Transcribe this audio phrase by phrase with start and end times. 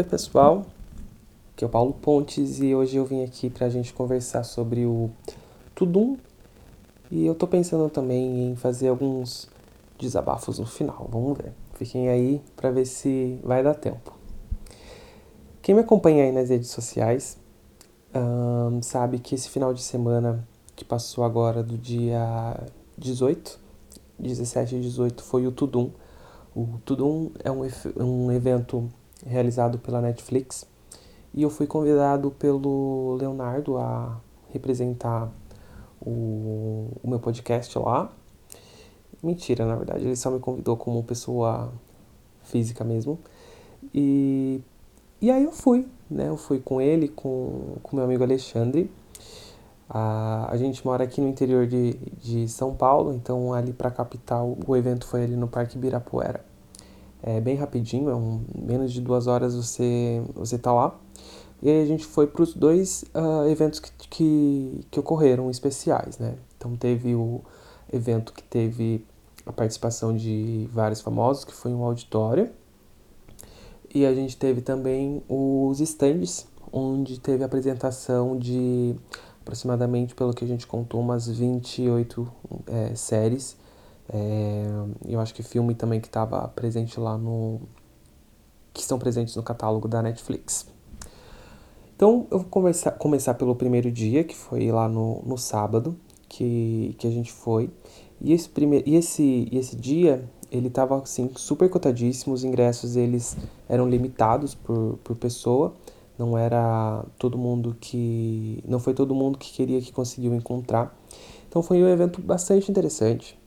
[0.00, 0.64] Oi, pessoal.
[1.52, 4.86] Aqui é o Paulo Pontes e hoje eu vim aqui para a gente conversar sobre
[4.86, 5.10] o
[5.74, 6.16] Tudum
[7.10, 9.48] e eu tô pensando também em fazer alguns
[9.98, 11.08] desabafos no final.
[11.10, 11.52] Vamos ver.
[11.74, 14.16] Fiquem aí para ver se vai dar tempo.
[15.60, 17.36] Quem me acompanha aí nas redes sociais
[18.14, 20.46] um, sabe que esse final de semana
[20.76, 22.56] que passou agora do dia
[22.96, 23.58] 18,
[24.16, 25.90] 17 e 18 foi o Tudum.
[26.54, 28.88] O Tudum é um, um evento
[29.26, 30.66] realizado pela Netflix.
[31.34, 34.18] E eu fui convidado pelo Leonardo a
[34.52, 35.30] representar
[36.00, 38.10] o, o meu podcast lá.
[39.22, 41.72] Mentira, na verdade, ele só me convidou como pessoa
[42.42, 43.18] física mesmo.
[43.92, 44.60] E,
[45.20, 46.28] e aí eu fui, né?
[46.28, 48.90] Eu fui com ele, com o meu amigo Alexandre.
[49.90, 53.90] A, a gente mora aqui no interior de, de São Paulo, então ali para a
[53.90, 56.44] capital o evento foi ali no Parque Ibirapuera
[57.22, 60.98] é bem rapidinho, é um, menos de duas horas você você tá lá.
[61.60, 66.18] E aí a gente foi para os dois uh, eventos que, que, que ocorreram especiais,
[66.18, 66.36] né?
[66.56, 67.40] Então teve o
[67.92, 69.04] evento que teve
[69.44, 72.50] a participação de vários famosos, que foi um auditório.
[73.92, 78.94] E a gente teve também os stands, onde teve a apresentação de
[79.40, 82.28] aproximadamente, pelo que a gente contou, umas 28
[82.66, 83.56] é, séries
[84.10, 84.64] é,
[85.06, 87.60] eu acho que filme também que estava presente lá no.
[88.72, 90.66] que estão presentes no catálogo da Netflix.
[91.94, 95.96] Então eu vou começar, começar pelo primeiro dia, que foi lá no, no sábado,
[96.28, 97.70] que, que a gente foi.
[98.20, 102.96] E esse, primeir, e esse, e esse dia, ele estava assim, super cotadíssimo, os ingressos
[102.96, 103.36] eles
[103.68, 105.74] eram limitados por, por pessoa,
[106.18, 108.62] não era todo mundo que.
[108.66, 110.96] não foi todo mundo que queria que conseguiu encontrar.
[111.48, 113.38] Então foi um evento bastante interessante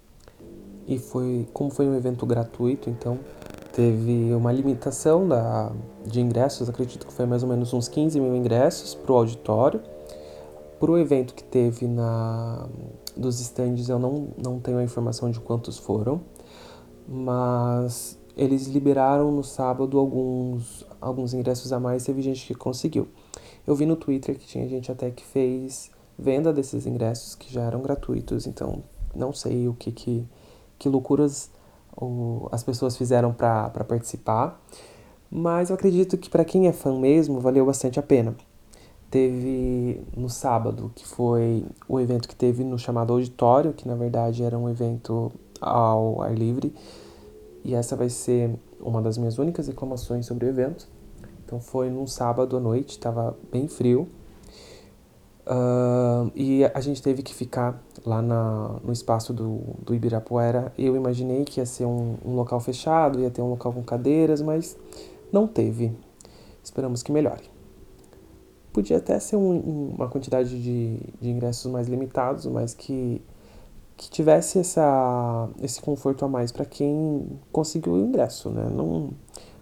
[0.91, 3.17] e foi como foi um evento gratuito, então
[3.71, 5.71] teve uma limitação da,
[6.05, 9.81] de ingressos, acredito que foi mais ou menos uns 15 mil ingressos para o auditório.
[10.77, 12.67] Para o evento que teve na
[13.15, 16.21] dos estandes eu não, não tenho a informação de quantos foram,
[17.07, 23.07] mas eles liberaram no sábado alguns, alguns ingressos a mais, teve gente que conseguiu.
[23.65, 25.89] Eu vi no Twitter que tinha gente até que fez
[26.19, 28.83] venda desses ingressos que já eram gratuitos, então
[29.15, 30.27] não sei o que, que
[30.81, 31.51] que loucuras
[31.95, 34.59] o, as pessoas fizeram para participar,
[35.29, 38.35] mas eu acredito que para quem é fã mesmo, valeu bastante a pena.
[39.11, 44.41] Teve no sábado, que foi o evento que teve no chamado auditório, que na verdade
[44.41, 45.31] era um evento
[45.61, 46.73] ao ar livre,
[47.63, 48.49] e essa vai ser
[48.79, 50.89] uma das minhas únicas reclamações sobre o evento.
[51.45, 54.07] Então foi num sábado à noite, estava bem frio,
[55.45, 60.71] Uh, e a gente teve que ficar lá na, no espaço do, do Ibirapuera.
[60.77, 64.41] Eu imaginei que ia ser um, um local fechado, ia ter um local com cadeiras,
[64.41, 64.77] mas
[65.31, 65.91] não teve.
[66.63, 67.49] Esperamos que melhore.
[68.71, 73.21] Podia até ser um, uma quantidade de, de ingressos mais limitados, mas que,
[73.97, 78.49] que tivesse essa, esse conforto a mais para quem conseguiu o ingresso.
[78.49, 78.69] Né?
[78.73, 79.09] Não,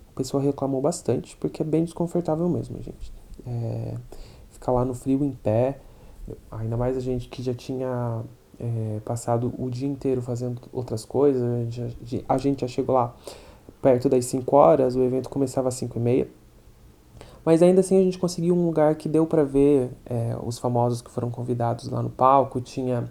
[0.10, 3.12] o pessoal reclamou bastante, porque é bem desconfortável mesmo, gente.
[3.48, 3.96] É,
[4.60, 5.80] ficar lá no frio em pé,
[6.52, 8.22] ainda mais a gente que já tinha
[8.60, 13.16] é, passado o dia inteiro fazendo outras coisas, a gente, a gente já chegou lá
[13.82, 16.28] perto das 5 horas, o evento começava às 5 e meia.
[17.46, 21.02] Mas ainda assim a gente conseguiu um lugar que deu para ver é, os famosos
[21.02, 22.60] que foram convidados lá no palco.
[22.60, 23.10] Tinha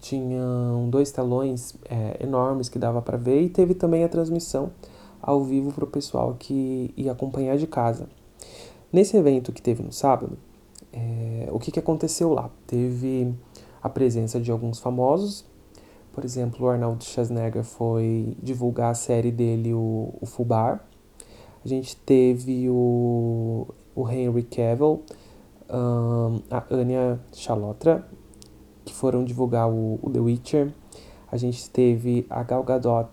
[0.00, 4.70] tinham dois telões é, enormes que dava para ver e teve também a transmissão
[5.20, 8.08] ao vivo para o pessoal que ia acompanhar de casa.
[8.92, 10.38] Nesse evento que teve no sábado,
[10.92, 12.50] é, o que, que aconteceu lá?
[12.66, 13.34] Teve
[13.82, 15.44] a presença de alguns famosos,
[16.18, 20.84] por exemplo, o Arnold Schwarzenegger foi divulgar a série dele, o, o Fubar.
[21.64, 25.04] A gente teve o, o Henry Cavill,
[25.70, 28.04] um, a Anya Chalotra,
[28.84, 30.72] que foram divulgar o, o, The Witcher.
[31.30, 33.08] A gente teve a Gal Gadot,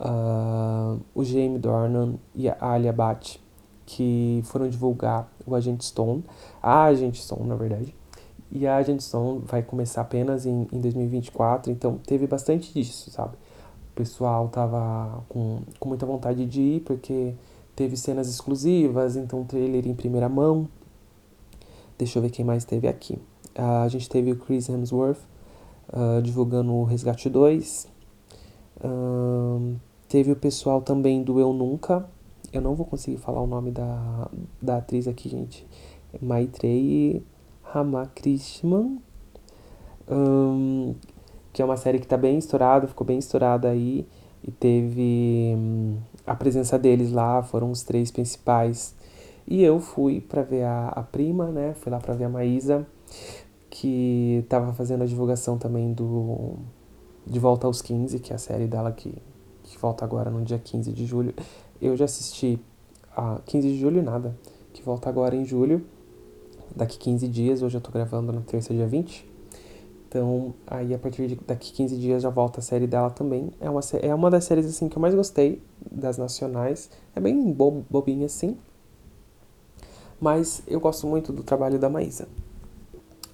[0.00, 3.40] uh, o Jamie Dornan e a Alia Bhatt
[3.90, 6.24] que foram divulgar o Agente Stone,
[6.62, 7.92] a Agente Stone, na verdade.
[8.52, 13.34] E a Agente Stone vai começar apenas em, em 2024, então teve bastante disso, sabe?
[13.92, 17.34] O pessoal tava com, com muita vontade de ir, porque
[17.74, 20.68] teve cenas exclusivas, então trailer em primeira mão.
[21.98, 23.18] Deixa eu ver quem mais teve aqui.
[23.56, 25.18] A gente teve o Chris Hemsworth
[25.92, 27.88] uh, divulgando o Resgate 2.
[28.84, 29.74] Uh,
[30.08, 32.08] teve o pessoal também do Eu Nunca,
[32.52, 34.28] eu não vou conseguir falar o nome da,
[34.60, 35.66] da atriz aqui, gente.
[36.20, 37.24] Maitreyi
[37.62, 38.98] Ramakrishnan.
[40.08, 40.94] Um,
[41.52, 44.06] que é uma série que tá bem estourada, ficou bem estourada aí.
[44.42, 45.56] E teve.
[46.26, 48.94] a presença deles lá, foram os três principais.
[49.46, 51.74] E eu fui para ver a, a prima, né?
[51.74, 52.86] Fui lá para ver a Maísa,
[53.68, 56.54] que tava fazendo a divulgação também do
[57.26, 59.12] De Volta aos 15, que é a série dela que,
[59.62, 61.34] que volta agora no dia 15 de julho.
[61.80, 62.60] Eu já assisti
[63.16, 64.36] a 15 de julho nada,
[64.72, 65.84] que volta agora em julho,
[66.74, 69.28] daqui 15 dias, hoje eu tô gravando na terça, dia 20.
[70.08, 73.52] Então, aí a partir de daqui 15 dias já volta a série dela também.
[73.60, 76.90] É uma, é uma das séries assim que eu mais gostei das nacionais.
[77.14, 78.58] É bem bo, bobinha assim.
[80.20, 82.26] Mas eu gosto muito do trabalho da Maísa.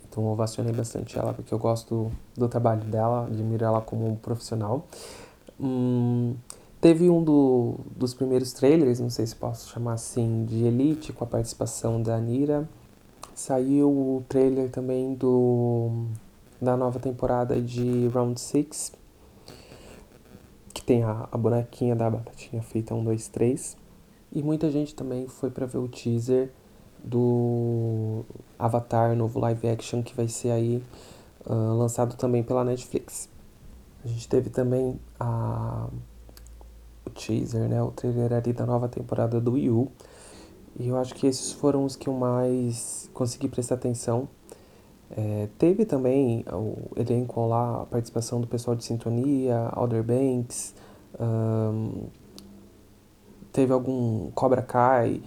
[0.08, 4.86] Então eu ovacionei bastante ela porque eu gosto do trabalho dela, admiro ela como profissional.
[5.58, 6.34] Hum,
[6.80, 11.24] teve um do, dos primeiros trailers, não sei se posso chamar assim, de Elite, com
[11.24, 12.68] a participação da Anira.
[13.34, 16.06] Saiu o trailer também do
[16.60, 18.92] da nova temporada de Round 6,
[20.72, 23.76] que tem a, a bonequinha da batatinha feita 1, 2, 3.
[24.32, 26.50] E muita gente também foi para ver o teaser
[27.02, 28.24] do
[28.58, 30.82] Avatar, novo live action, que vai ser aí
[31.46, 33.28] uh, lançado também pela Netflix.
[34.04, 35.88] A gente teve também a,
[37.16, 39.88] teaser, né, o trailer ali da nova temporada do Yu.
[40.78, 44.28] E eu acho que esses foram os que eu mais consegui prestar atenção.
[45.10, 50.74] É, teve também o elenco lá, a participação do pessoal de Sintonia, Alder Banks,
[51.18, 52.08] um,
[53.52, 55.22] teve algum Cobra Kai,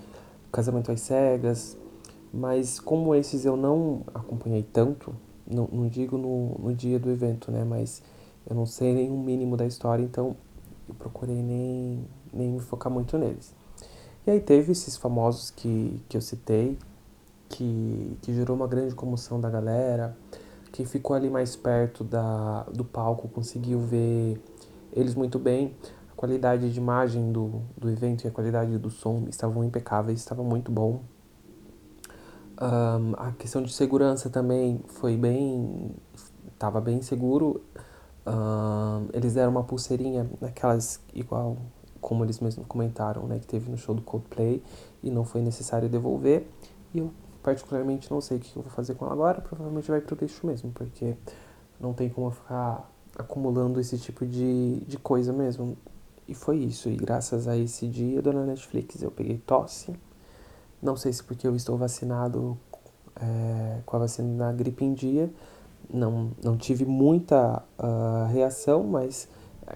[0.52, 1.78] Casamento às Cegas,
[2.34, 5.16] mas como esses eu não acompanhei tanto,
[5.50, 8.04] não, não digo no, no dia do evento, né, mas
[8.48, 10.36] eu não sei nem o mínimo da história, então
[10.90, 13.54] eu procurei nem, nem me focar muito neles.
[14.28, 16.78] E aí teve esses famosos que, que eu citei,
[17.48, 20.18] que, que gerou uma grande comoção da galera.
[20.72, 24.42] Quem ficou ali mais perto da, do palco conseguiu ver
[24.94, 25.76] eles muito bem.
[26.12, 30.44] A qualidade de imagem do, do evento e a qualidade do som estavam impecáveis, estava
[30.44, 31.02] muito bom.
[32.62, 35.96] Um, a questão de segurança também foi bem.
[36.54, 37.64] estava bem seguro.
[39.14, 41.58] Eles deram uma pulseirinha naquelas igual
[42.02, 44.64] como eles mesmos comentaram, né, que teve no show do Coldplay
[45.04, 46.48] e não foi necessário devolver.
[46.94, 47.12] E eu
[47.44, 50.46] particularmente não sei o que eu vou fazer com ela agora, provavelmente vai pro lixo
[50.46, 51.16] mesmo, porque
[51.80, 55.78] não tem como ficar acumulando esse tipo de, de coisa mesmo.
[56.28, 59.94] E foi isso, e graças a esse dia, dona Netflix, eu peguei tosse.
[60.82, 62.58] Não sei se porque eu estou vacinado
[63.20, 65.32] é, com a vacina da gripe em dia,
[65.92, 69.28] não, não tive muita uh, reação, mas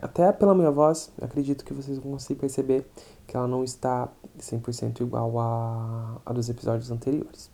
[0.01, 2.85] até pela minha voz, acredito que vocês conseguir perceber
[3.27, 4.09] que ela não está
[4.39, 7.49] 100% igual a, a dos episódios anteriores.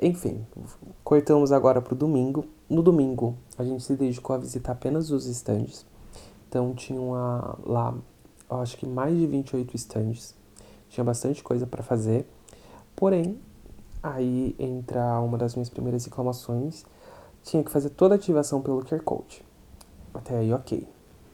[0.00, 0.46] Enfim,
[1.04, 2.46] cortamos agora para o domingo.
[2.68, 5.84] No domingo, a gente se dedicou a visitar apenas os estandes.
[6.48, 7.10] Então, tinham
[7.66, 7.94] lá,
[8.50, 10.34] eu acho que mais de 28 estandes.
[10.88, 12.26] Tinha bastante coisa para fazer.
[12.96, 13.38] Porém,
[14.02, 16.84] aí entra uma das minhas primeiras reclamações.
[17.42, 19.44] Tinha que fazer toda a ativação pelo QR Code.
[20.14, 20.86] Até aí, ok.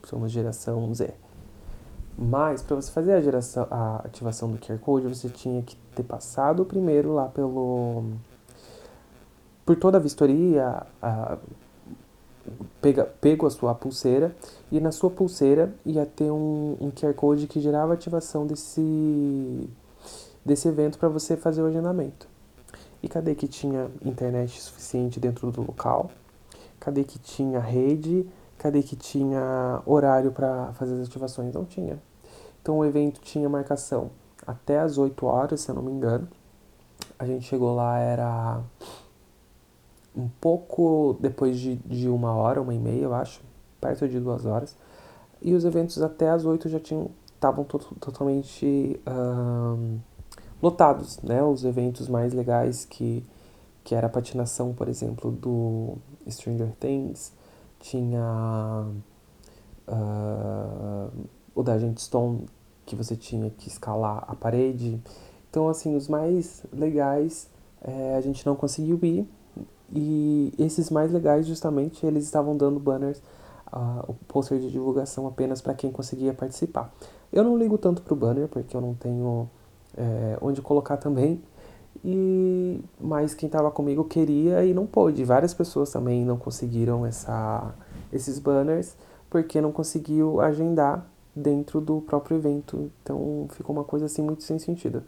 [0.04, 1.12] Somos geração Z.
[2.18, 6.02] Mas para você fazer a, geração, a ativação do QR Code, você tinha que ter
[6.02, 8.04] passado primeiro lá pelo
[9.66, 11.38] por toda a vistoria, a,
[12.80, 14.34] pega, pego a sua pulseira
[14.70, 19.68] e na sua pulseira ia ter um, um QR Code que gerava a ativação desse,
[20.44, 22.28] desse evento para você fazer o agendamento.
[23.06, 26.10] E cadê que tinha internet suficiente dentro do local?
[26.80, 28.28] Cadê que tinha rede?
[28.58, 31.54] Cadê que tinha horário para fazer as ativações?
[31.54, 32.02] Não tinha.
[32.60, 34.10] Então o evento tinha marcação
[34.44, 36.26] até as 8 horas, se eu não me engano.
[37.16, 38.60] A gente chegou lá, era
[40.12, 43.40] um pouco depois de, de uma hora, uma e meia, eu acho,
[43.80, 44.76] perto de duas horas.
[45.40, 49.00] E os eventos até as oito já tinham estavam to totalmente
[50.62, 51.42] lotados, né?
[51.42, 53.24] Os eventos mais legais que
[53.86, 55.96] que era a patinação, por exemplo, do
[56.28, 57.32] Stranger Things,
[57.78, 58.84] tinha
[59.86, 61.10] uh,
[61.54, 62.46] o da Agent Stone,
[62.84, 65.00] que você tinha que escalar a parede.
[65.48, 67.48] Então, assim, os mais legais
[67.80, 69.24] é, a gente não conseguiu ir,
[69.94, 73.18] e esses mais legais, justamente, eles estavam dando banners,
[73.72, 76.92] uh, o pôster de divulgação apenas para quem conseguia participar.
[77.32, 79.48] Eu não ligo tanto pro banner, porque eu não tenho
[79.96, 81.42] é, onde colocar também.
[82.04, 85.24] E mas quem estava comigo queria e não pôde.
[85.24, 87.74] Várias pessoas também não conseguiram essa,
[88.12, 88.96] esses banners
[89.30, 92.90] porque não conseguiu agendar dentro do próprio evento.
[93.02, 95.02] Então ficou uma coisa assim muito sem sentido.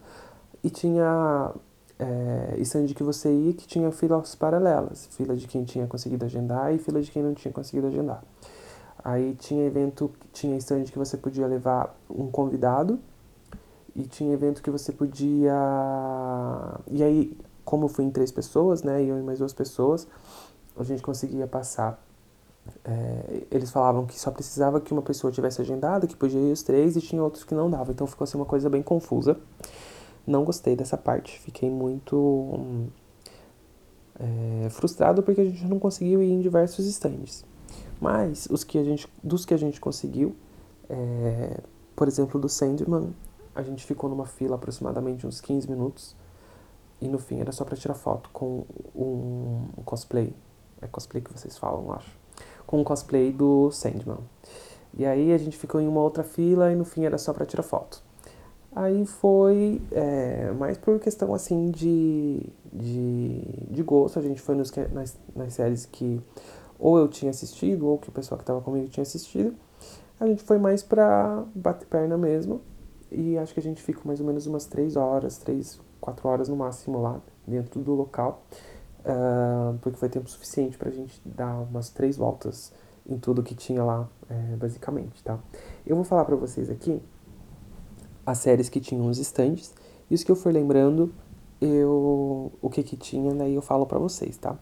[0.63, 1.53] E tinha
[1.99, 6.75] é, stand que você ia que tinha filas paralelas, fila de quem tinha conseguido agendar
[6.75, 8.23] e fila de quem não tinha conseguido agendar.
[9.05, 12.99] Aí tinha evento, tinha stand que você podia levar um convidado
[13.99, 15.53] e tinha evento que você podia.
[16.87, 19.03] E aí, como eu fui em três pessoas, né?
[19.03, 20.07] Eu e mais duas pessoas,
[20.79, 22.01] a gente conseguia passar.
[22.85, 26.63] É, eles falavam que só precisava que uma pessoa tivesse agendado, que podia ir os
[26.63, 27.91] três, e tinha outros que não dava.
[27.91, 29.37] Então ficou assim uma coisa bem confusa.
[30.25, 31.41] Não gostei dessa parte.
[31.41, 32.89] Fiquei muito
[34.21, 37.45] é, frustrado porque a gente não conseguiu ir em diversos stands.
[38.01, 40.37] Mas os que a gente, dos que a gente conseguiu,
[40.89, 41.61] é,
[41.97, 43.13] por exemplo, do Sandman,
[43.59, 46.15] a gente ficou numa fila aproximadamente uns 15 minutos.
[47.01, 50.33] E no fim era só para tirar foto com um, cosplay.
[50.81, 52.17] É cosplay que vocês falam, eu acho.
[52.67, 54.19] Com um cosplay do Sandman.
[54.97, 57.45] E aí a gente ficou em uma outra fila e no fim era só para
[57.45, 58.01] tirar foto.
[58.75, 62.41] Aí foi é, mais por questão assim de,
[62.73, 64.21] de, de gosto.
[64.21, 66.21] A gente foi nos, nas, nas séries que
[66.79, 69.53] ou eu tinha assistido ou que o pessoal que estava comigo tinha assistido.
[70.21, 72.61] A gente foi mais pra bater perna mesmo.
[73.11, 76.49] E acho que a gente fica mais ou menos umas 3 horas, 3, 4 horas
[76.49, 78.43] no máximo lá dentro do local.
[79.01, 82.73] Uh, porque foi tempo suficiente pra gente dar umas três voltas
[83.09, 85.39] em tudo que tinha lá, é, basicamente, tá?
[85.87, 87.01] Eu vou falar pra vocês aqui
[88.27, 89.75] as séries que tinham os stands
[90.11, 91.11] e os que eu for lembrando,
[91.59, 94.59] eu o que que tinha, daí eu falo pra vocês, tá?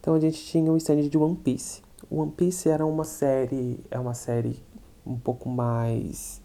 [0.00, 1.82] Então a gente tinha o stand de One Piece.
[2.10, 4.62] One Piece era uma série, é uma série
[5.06, 6.41] um pouco mais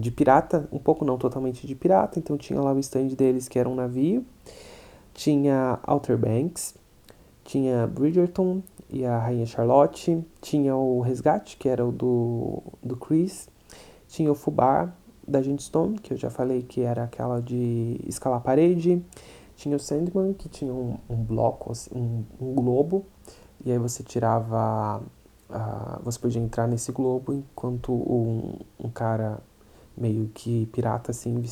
[0.00, 3.58] de pirata, um pouco não totalmente de pirata, então tinha lá o stand deles que
[3.58, 4.24] era um navio,
[5.12, 6.74] tinha Outer Banks,
[7.44, 13.48] tinha Bridgerton e a Rainha Charlotte, tinha o Resgate, que era o do, do Chris,
[14.08, 14.94] tinha o Fubar
[15.26, 19.04] da Gente Stone, que eu já falei que era aquela de escalar parede,
[19.56, 23.04] tinha o Sandman, que tinha um, um bloco, assim, um, um globo,
[23.64, 25.02] e aí você tirava
[25.52, 29.38] Uh, você podia entrar nesse globo enquanto um, um cara
[29.94, 31.44] meio que pirata assim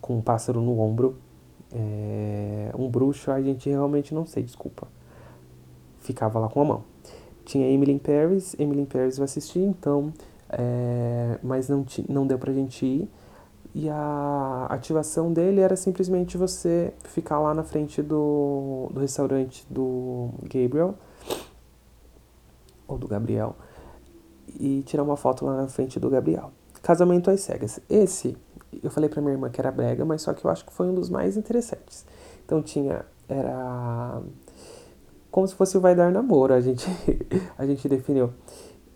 [0.00, 1.16] com um pássaro no ombro.
[1.72, 4.86] É, um bruxo a gente realmente não sei desculpa.
[5.98, 6.84] Ficava lá com a mão.
[7.44, 10.12] Tinha Emily in Paris Emily in Paris eu assisti então
[10.48, 13.10] é, mas não, não deu pra gente ir.
[13.74, 20.30] E a ativação dele era simplesmente você ficar lá na frente do, do restaurante do
[20.44, 20.94] Gabriel
[22.86, 23.56] ou do Gabriel,
[24.58, 26.52] e tirar uma foto lá na frente do Gabriel.
[26.82, 27.80] Casamento às cegas.
[27.90, 28.36] Esse,
[28.82, 30.86] eu falei pra minha irmã que era brega, mas só que eu acho que foi
[30.86, 32.06] um dos mais interessantes.
[32.44, 34.22] Então tinha, era
[35.30, 36.86] como se fosse o vai dar namoro, a gente,
[37.58, 38.32] a gente definiu.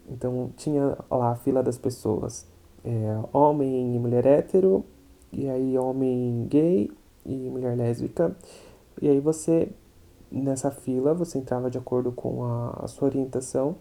[0.08, 2.46] Então tinha lá a fila das pessoas,
[2.84, 4.84] é, homem e mulher hétero,
[5.32, 6.90] e aí homem gay
[7.26, 8.34] e mulher lésbica.
[9.00, 9.68] E aí você
[10.30, 13.76] nessa fila, você entrava de acordo com a, a sua orientação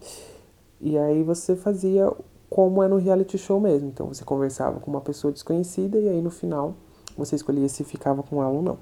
[0.81, 2.11] e aí você fazia
[2.49, 3.89] como é no reality show mesmo.
[3.89, 6.73] Então você conversava com uma pessoa desconhecida e aí no final
[7.17, 8.77] você escolhia se ficava com ela ou não.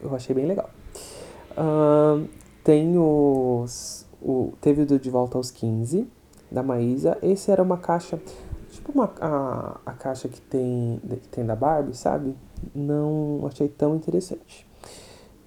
[0.00, 0.70] Eu achei bem legal.
[1.52, 2.28] Uh,
[2.62, 4.06] tem os.
[4.22, 6.08] O, teve o De Volta aos 15,
[6.50, 7.18] da Maísa.
[7.22, 8.20] Esse era uma caixa.
[8.70, 12.34] Tipo uma, a, a caixa que tem, que tem da Barbie, sabe?
[12.74, 14.66] Não achei tão interessante.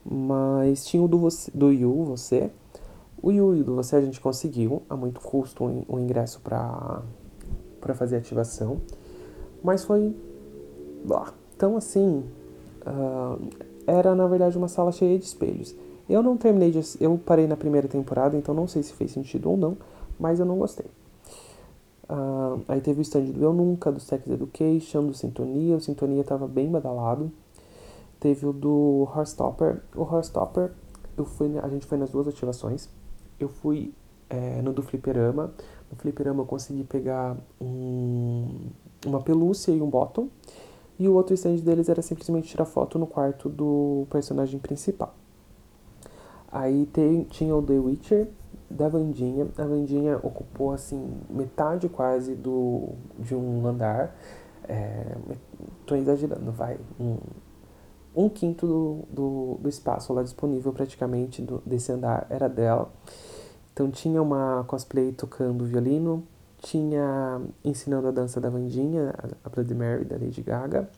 [0.10, 2.50] Mas tinha o do, você, do Yu, você.
[3.22, 6.40] O Yu e do você a gente conseguiu, a muito custo, o um, um ingresso
[6.42, 7.04] para
[7.94, 8.82] fazer ativação.
[9.64, 10.16] Mas foi.
[11.56, 12.24] Então, assim.
[12.82, 15.76] Uh, era na verdade uma sala cheia de espelhos.
[16.08, 16.80] Eu não terminei de.
[17.00, 19.78] Eu parei na primeira temporada, então não sei se fez sentido ou não,
[20.20, 20.86] mas eu não gostei.
[22.10, 25.76] Uh, aí teve o stand do Eu Nunca, do Sex Education, do Sintonia.
[25.76, 27.32] O Sintonia tava bem badalado.
[28.20, 29.82] Teve o do Horstopper.
[29.96, 30.72] O Horstopper,
[31.18, 32.90] eu fui, a gente foi nas duas ativações.
[33.40, 33.94] Eu fui
[34.30, 35.54] é, no do Fliperama.
[35.90, 38.68] No Fliperama eu consegui pegar um,
[39.06, 40.28] uma pelúcia e um bottom.
[40.98, 45.16] E o outro stand deles era simplesmente tirar foto no quarto do personagem principal.
[46.52, 48.28] Aí tem, tinha o The Witcher
[48.70, 49.48] da Vandinha.
[49.58, 54.16] A Vandinha ocupou assim metade quase do de um andar.
[54.68, 55.16] É,
[55.86, 56.78] tô exagerando, vai.
[57.00, 57.18] Um,
[58.16, 62.92] um quinto do, do, do espaço lá disponível praticamente do, desse andar era dela.
[63.74, 66.24] Então tinha uma cosplay tocando violino,
[66.58, 69.14] tinha ensinando a dança da Vandinha,
[69.44, 70.90] a Bloody Mary da Lady Gaga,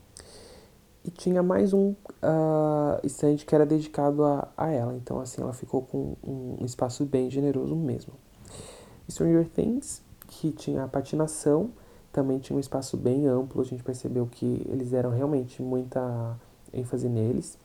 [1.04, 4.96] e tinha mais um uh, stand que era dedicado a, a ela.
[4.96, 8.14] Então assim ela ficou com um espaço bem generoso mesmo.
[9.10, 11.72] Stranger Things, que tinha a patinação,
[12.12, 13.62] também tinha um espaço bem amplo.
[13.62, 16.36] A gente percebeu que eles eram realmente muita
[16.74, 17.58] ênfase neles.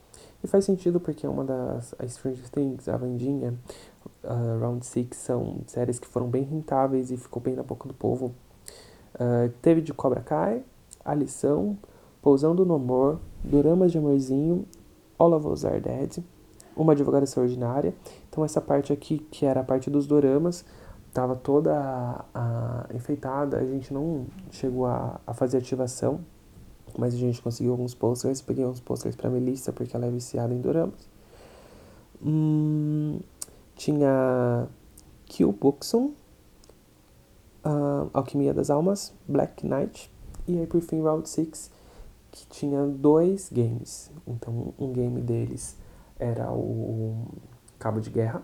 [0.42, 1.94] E faz sentido porque é uma das.
[1.98, 3.54] A Stranger Things, a Vandinha,
[4.25, 7.94] uh, Round Six são séries que foram bem rentáveis e ficou bem na boca do
[7.94, 8.34] povo.
[9.14, 10.62] Uh, teve de Cobra Kai,
[11.04, 11.76] A Lição,
[12.20, 14.66] Pousando no Amor, Doramas de Amorzinho,
[15.18, 16.18] All of Us Are Dead,
[16.76, 17.94] Uma Advogada Extraordinária.
[18.28, 20.64] Então essa parte aqui, que era a parte dos doramas,
[21.08, 26.20] estava toda a, a, enfeitada, a gente não chegou a, a fazer ativação,
[26.97, 30.52] mas a gente conseguiu alguns posters, peguei uns posters para Melissa, porque ela é viciada
[30.52, 31.09] em doramas.
[32.25, 33.21] Hum,
[33.75, 34.69] tinha
[35.26, 36.12] Kill Buxon,
[37.64, 40.11] uh, Alquimia das Almas, Black Knight,
[40.47, 41.71] e aí por fim Round 6,
[42.31, 44.11] que tinha dois games.
[44.26, 45.76] Então um game deles
[46.19, 47.26] era o
[47.78, 48.43] Cabo de Guerra,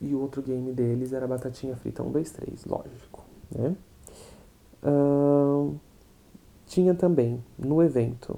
[0.00, 3.76] e o outro game deles era Batatinha Frita 1, 2, 3, lógico, né?
[4.82, 5.78] Uh,
[6.74, 8.36] tinha também no evento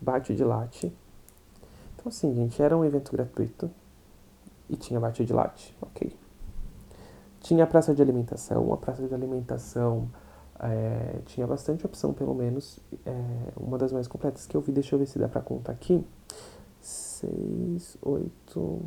[0.00, 0.92] Bate de Latte.
[1.94, 3.70] Então assim, gente, era um evento gratuito
[4.68, 6.12] e tinha bate de latte, ok.
[7.40, 10.08] Tinha a praça de alimentação, a praça de alimentação
[10.58, 12.80] é, tinha bastante opção, pelo menos.
[13.06, 13.12] É,
[13.56, 16.04] uma das mais completas que eu vi, deixa eu ver se dá pra contar aqui.
[16.80, 18.80] Seis, oito.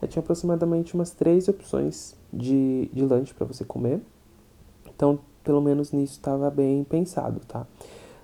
[0.00, 4.00] É, tinha aproximadamente umas três opções de, de lanche para você comer.
[4.86, 7.66] Então, pelo menos nisso estava bem pensado, tá?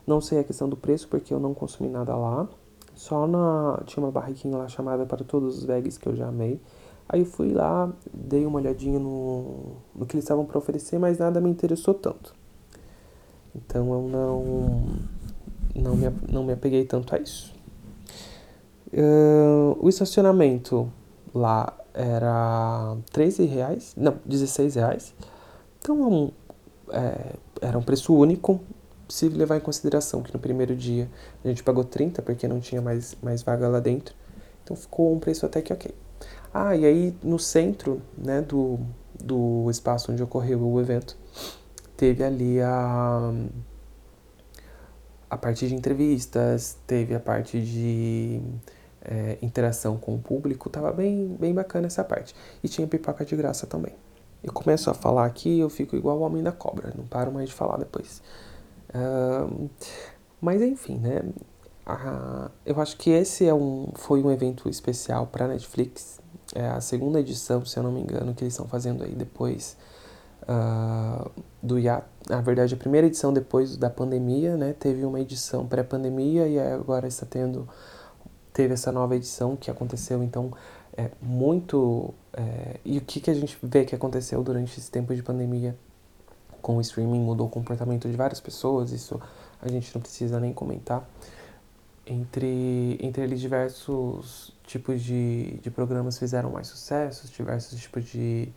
[0.09, 2.49] Não sei a questão do preço, porque eu não consumi nada lá.
[2.95, 3.83] Só na.
[3.85, 6.59] Tinha uma barriquinha lá chamada para todos os vegs que eu já amei.
[7.07, 11.43] Aí fui lá, dei uma olhadinha no, no que eles estavam para oferecer, mas nada
[11.43, 12.35] me interessou tanto.
[13.55, 14.83] Então eu não,
[15.75, 17.55] não, me, não me apeguei tanto a isso.
[18.91, 20.91] Uh, o estacionamento
[21.35, 25.15] lá era 13 reais, não, 16 reais.
[25.79, 26.33] Então
[26.91, 28.59] é, era um preço único,
[29.09, 31.09] se levar em consideração que no primeiro dia
[31.45, 34.15] a gente pagou 30 porque não tinha mais, mais vaga lá dentro.
[34.63, 35.95] Então ficou um preço até que ok.
[36.53, 38.79] Ah, e aí no centro né, do,
[39.19, 41.17] do espaço onde ocorreu o evento,
[41.97, 43.33] teve ali a,
[45.31, 48.41] a parte de entrevistas, teve a parte de
[49.03, 52.35] é, interação com o público, tava bem, bem bacana essa parte.
[52.63, 53.95] E tinha pipoca de graça também.
[54.43, 57.49] Eu começo a falar aqui eu fico igual o Homem da Cobra, não paro mais
[57.49, 58.23] de falar depois.
[60.41, 61.23] Mas enfim, né?
[62.65, 66.19] Eu acho que esse é um, foi um evento especial para Netflix
[66.55, 69.77] é a segunda edição, se eu não me engano, que eles estão fazendo aí depois
[70.43, 71.31] uh,
[71.63, 72.03] do IA.
[72.29, 74.73] Na verdade, a primeira edição depois da pandemia, né?
[74.73, 77.69] Teve uma edição pré-pandemia e agora está tendo
[78.53, 80.51] teve essa nova edição que aconteceu então
[80.97, 85.15] é muito é, e o que que a gente vê que aconteceu durante esse tempo
[85.15, 85.77] de pandemia
[86.63, 89.21] com o streaming mudou o comportamento de várias pessoas isso
[89.61, 91.09] a gente não precisa nem comentar
[92.07, 98.49] entre entre eles diversos tipos de, de programas fizeram mais sucesso, diversos tipos de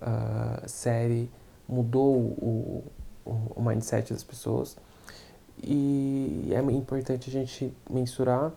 [0.00, 1.30] uh, série
[1.68, 2.84] mudou o,
[3.24, 4.76] o, o mindset das pessoas.
[5.62, 8.52] E é importante a gente mensurar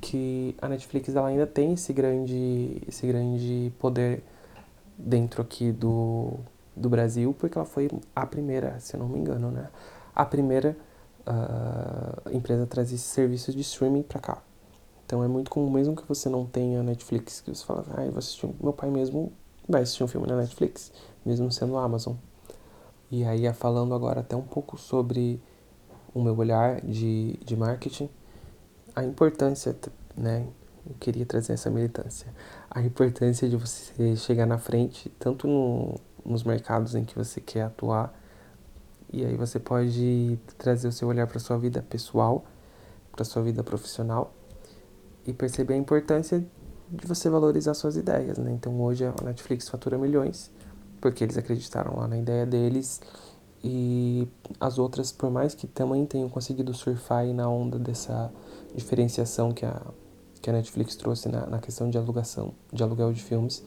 [0.00, 4.22] que a Netflix ela ainda tem esse grande, esse grande poder
[4.96, 6.34] dentro aqui do,
[6.78, 9.68] do Brasil, porque ela foi a primeira, se eu não me engano, né?
[10.14, 10.76] A primeira
[11.26, 14.42] uh, empresa a trazer esse serviço de streaming para cá.
[15.04, 18.10] Então é muito comum, mesmo que você não tenha Netflix, que você fala, ah, eu
[18.10, 18.48] vou assistir.
[18.60, 19.32] Meu pai mesmo
[19.68, 20.92] vai assistir um filme na Netflix,
[21.24, 22.14] mesmo sendo Amazon.
[23.10, 25.40] E aí, falando agora até um pouco sobre
[26.14, 28.10] o meu olhar de, de marketing,
[28.94, 29.74] a importância,
[30.16, 30.46] né?
[30.86, 32.32] Eu queria trazer essa militância.
[32.70, 37.62] A importância de você chegar na frente, tanto no, nos mercados em que você quer
[37.62, 38.12] atuar,
[39.12, 42.44] e aí você pode trazer o seu olhar para sua vida pessoal,
[43.12, 44.32] para sua vida profissional,
[45.26, 46.44] e perceber a importância
[46.90, 48.50] de você valorizar suas ideias, né?
[48.52, 50.50] Então hoje a Netflix fatura milhões
[51.00, 53.00] porque eles acreditaram lá na ideia deles
[53.62, 54.28] e
[54.60, 58.30] as outras, por mais que também tenham conseguido surfar aí na onda dessa
[58.74, 59.80] diferenciação que a,
[60.40, 63.64] que a Netflix trouxe na, na questão de alugação, de aluguel de filmes,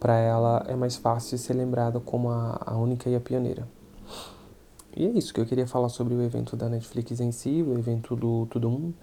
[0.00, 3.68] para ela é mais fácil ser lembrada como a, a única e a pioneira.
[4.96, 7.78] E é isso que eu queria falar sobre o evento da Netflix em si, o
[7.78, 8.94] evento do Tudo Mundo.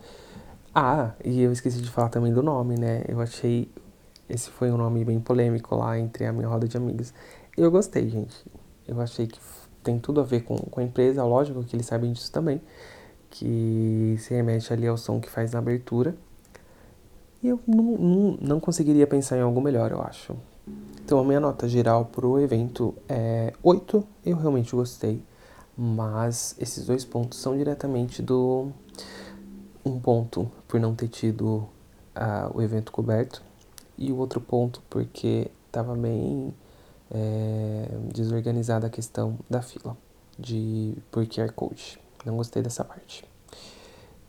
[0.76, 3.04] Ah, e eu esqueci de falar também do nome, né?
[3.08, 3.72] Eu achei.
[4.28, 7.14] Esse foi um nome bem polêmico lá entre a minha roda de amigos.
[7.56, 8.36] Eu gostei, gente.
[8.88, 9.40] Eu achei que
[9.82, 12.62] tem tudo a ver com, com a empresa, lógico que eles sabem disso também.
[13.30, 16.16] Que se remete ali ao som que faz na abertura.
[17.42, 20.36] E eu não, não, não conseguiria pensar em algo melhor, eu acho.
[21.04, 24.04] Então a minha nota geral pro evento é 8.
[24.26, 25.24] Eu realmente gostei.
[25.78, 28.70] Mas esses dois pontos são diretamente do
[29.86, 31.68] Um ponto por não ter tido
[32.16, 33.42] uh, o evento coberto
[33.98, 36.54] e o outro ponto porque estava bem
[37.12, 39.96] é, desorganizada a questão da fila
[40.38, 42.00] de por QR Code.
[42.26, 43.24] Não gostei dessa parte.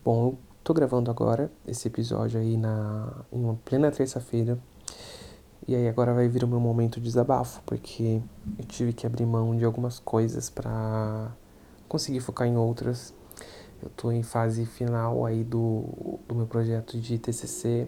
[0.04, 4.58] Bom, eu tô gravando agora esse episódio aí na, em uma plena terça-feira.
[5.68, 8.22] E aí agora vai vir o meu momento de desabafo, porque
[8.58, 11.30] eu tive que abrir mão de algumas coisas para
[11.86, 13.14] conseguir focar em outras.
[13.82, 15.84] Eu tô em fase final aí do,
[16.26, 17.86] do meu projeto de TCC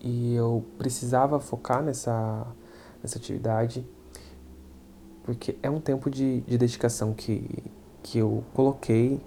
[0.00, 2.46] e eu precisava focar nessa,
[3.02, 3.86] nessa atividade
[5.28, 7.46] porque é um tempo de, de dedicação que,
[8.02, 9.20] que eu coloquei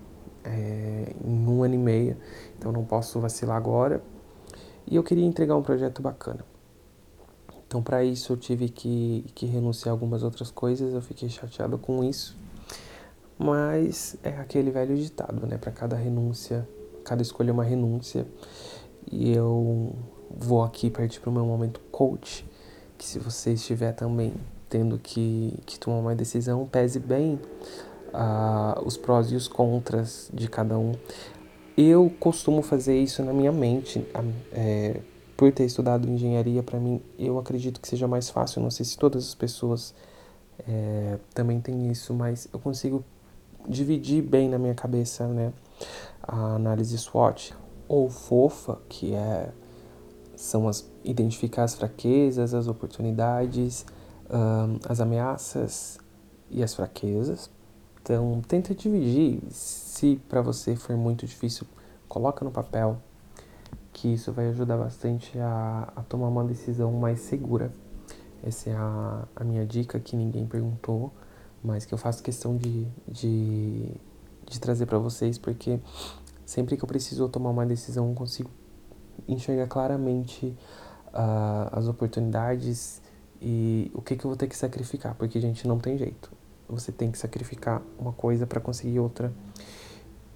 [0.44, 2.18] é, em um ano e meio,
[2.58, 4.02] então não posso vacilar agora.
[4.88, 6.44] E eu queria entregar um projeto bacana.
[7.72, 11.78] Então, para isso, eu tive que, que renunciar a algumas outras coisas, eu fiquei chateado
[11.78, 12.38] com isso.
[13.40, 15.58] Mas é aquele velho ditado, né?
[15.58, 16.68] Para cada renúncia,
[17.06, 18.28] cada escolha é uma renúncia.
[19.10, 19.96] E eu
[20.30, 22.46] vou aqui partir para o meu momento coach,
[22.98, 24.34] que se você estiver também
[24.68, 27.40] tendo que, que tomar uma decisão, pese bem
[28.14, 30.92] uh, os prós e os contras de cada um.
[31.78, 34.06] Eu costumo fazer isso na minha mente,
[34.52, 35.00] é,
[35.42, 38.62] por ter estudado engenharia, para mim, eu acredito que seja mais fácil.
[38.62, 39.92] Não sei se todas as pessoas
[40.70, 43.04] é, também têm isso, mas eu consigo
[43.68, 45.52] dividir bem na minha cabeça, né?
[46.22, 47.56] A análise SWOT
[47.88, 49.50] ou FOFA, que é
[50.36, 53.84] são as identificar as fraquezas, as oportunidades,
[54.30, 55.98] um, as ameaças
[56.52, 57.50] e as fraquezas.
[58.00, 59.42] Então, tenta dividir.
[59.50, 61.66] Se para você for muito difícil,
[62.08, 63.02] coloca no papel,
[63.94, 67.72] que isso vai ajudar bastante a, a tomar uma decisão mais segura.
[68.44, 71.12] Essa é a, a minha dica que ninguém perguntou,
[71.64, 73.92] mas que eu faço questão de, de,
[74.46, 75.80] de trazer para vocês, porque
[76.46, 78.50] sempre que eu preciso tomar uma decisão, eu consigo
[79.28, 80.48] enxergar claramente
[81.08, 83.02] uh, as oportunidades
[83.42, 86.32] e o que, que eu vou ter que sacrificar, porque, gente, não tem jeito.
[86.68, 89.34] Você tem que sacrificar uma coisa para conseguir outra.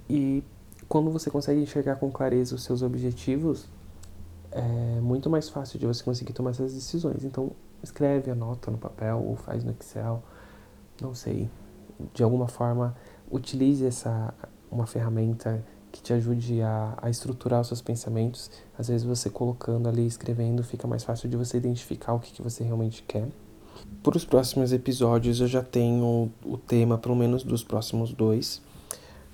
[0.10, 0.44] E
[0.88, 3.68] quando você consegue enxergar com clareza os seus objetivos,
[4.52, 7.24] é muito mais fácil de você conseguir tomar essas decisões.
[7.24, 7.52] Então,
[7.84, 10.24] escreve, anota no papel ou faz no Excel,
[11.02, 11.50] não sei.
[12.14, 12.96] De alguma forma,
[13.32, 14.34] utilize essa
[14.72, 18.52] uma ferramenta que te ajude a, a estruturar os seus pensamentos.
[18.78, 22.42] Às vezes você colocando ali, escrevendo, fica mais fácil de você identificar o que, que
[22.42, 23.28] você realmente quer.
[24.04, 28.62] Para os próximos episódios eu já tenho o tema, pelo menos dos próximos dois.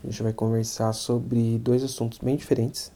[0.03, 2.91] A gente vai conversar sobre dois assuntos bem diferentes.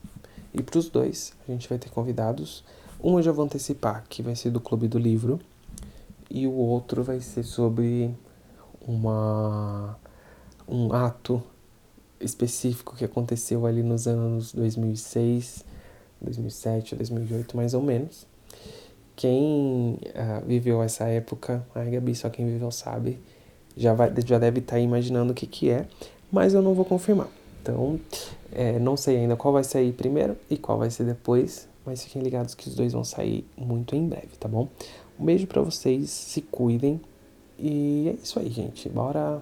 [0.54, 2.64] E para os dois a gente vai ter convidados.
[3.04, 5.40] Um eu já vou antecipar, que vai ser do Clube do Livro.
[6.30, 8.14] E o outro vai ser sobre
[8.88, 9.98] uma,
[10.68, 11.42] um ato
[12.20, 15.64] específico que aconteceu ali nos anos 2006,
[16.22, 18.26] 2007, 2008, mais ou menos.
[19.16, 23.20] Quem uh, viveu essa época, ai Gabi, só quem viveu sabe,
[23.78, 25.88] já, vai, já deve estar tá imaginando o que, que é,
[26.36, 27.30] mas eu não vou confirmar.
[27.62, 27.98] Então,
[28.52, 32.22] é, não sei ainda qual vai sair primeiro e qual vai ser depois, mas fiquem
[32.22, 34.68] ligados que os dois vão sair muito em breve, tá bom?
[35.18, 37.00] Um beijo para vocês, se cuidem
[37.58, 38.90] e é isso aí, gente.
[38.90, 39.42] Bora,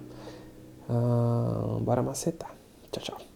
[0.88, 2.56] uh, bora macetar.
[2.91, 3.33] Tchau, tchau.